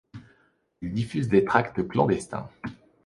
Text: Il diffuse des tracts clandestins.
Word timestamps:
Il 0.81 0.93
diffuse 0.93 1.27
des 1.27 1.45
tracts 1.45 1.87
clandestins. 1.87 2.49